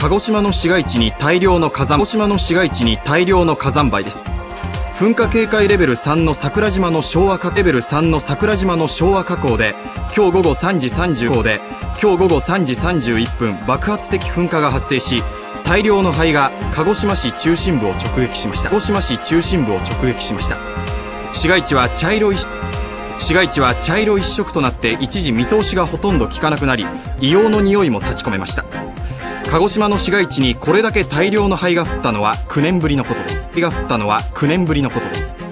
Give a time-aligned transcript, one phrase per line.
[0.00, 4.30] 鹿児島の市街地に大量の火山鹿児島の市街地に大量の火山灰です。
[4.94, 9.74] 噴火警戒レベル3の桜島の昭和火レベル3の桜島の昭和火口で
[10.16, 11.60] 今日午後3時35で
[12.02, 15.22] 今日午後3時31分爆発的噴火が発生し
[15.64, 18.70] 大量の灰が鹿児島市中心部を直撃しました。
[18.70, 20.56] 鹿児島市中心部を直撃しました。
[21.34, 26.84] 市街地は茶色い市街地は茶色一色となって一時見通しがほとんど効かなくなり
[27.20, 28.64] 硫黄の匂いも立ち込めました。
[29.48, 35.49] 鹿児島の市街地にこれだけ大量の灰が降ったのは9年ぶりのことです灰が降ったのは9年ぶりのことです。